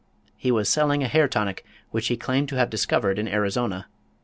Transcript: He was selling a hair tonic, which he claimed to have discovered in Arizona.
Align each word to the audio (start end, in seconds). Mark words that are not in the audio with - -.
He 0.35 0.49
was 0.49 0.67
selling 0.67 1.03
a 1.03 1.07
hair 1.07 1.27
tonic, 1.27 1.63
which 1.91 2.07
he 2.07 2.17
claimed 2.17 2.49
to 2.49 2.55
have 2.55 2.71
discovered 2.71 3.19
in 3.19 3.27
Arizona. 3.27 3.85